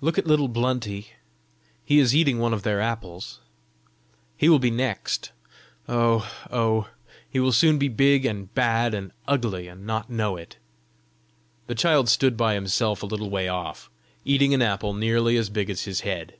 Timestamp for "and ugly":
8.94-9.68